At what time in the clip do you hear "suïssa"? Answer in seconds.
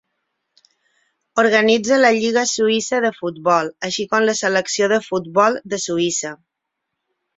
2.53-3.01, 5.89-6.33